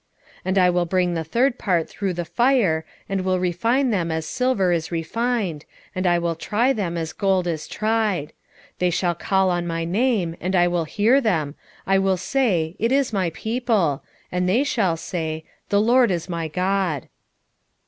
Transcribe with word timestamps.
13:9 0.37 0.41
And 0.45 0.57
I 0.57 0.69
will 0.71 0.85
bring 0.87 1.13
the 1.13 1.23
third 1.23 1.59
part 1.59 1.87
through 1.87 2.13
the 2.15 2.25
fire, 2.25 2.83
and 3.07 3.21
will 3.21 3.39
refine 3.39 3.91
them 3.91 4.09
as 4.11 4.25
silver 4.25 4.71
is 4.71 4.91
refined, 4.91 5.63
and 5.93 6.07
will 6.23 6.33
try 6.33 6.73
them 6.73 6.97
as 6.97 7.13
gold 7.13 7.45
is 7.45 7.67
tried: 7.67 8.33
they 8.79 8.89
shall 8.89 9.13
call 9.13 9.51
on 9.51 9.67
my 9.67 9.85
name, 9.85 10.35
and 10.41 10.55
I 10.55 10.67
will 10.67 10.85
hear 10.85 11.21
them: 11.21 11.53
I 11.85 11.99
will 11.99 12.17
say, 12.17 12.75
It 12.79 12.91
is 12.91 13.13
my 13.13 13.29
people: 13.35 14.03
and 14.31 14.49
they 14.49 14.63
shall 14.63 14.97
say, 14.97 15.43
The 15.69 15.79
LORD 15.79 16.09
is 16.09 16.27
my 16.27 16.47
God. 16.47 17.07